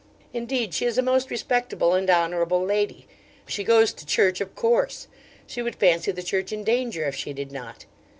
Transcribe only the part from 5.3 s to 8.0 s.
she would fancy the Church in danger if she did not.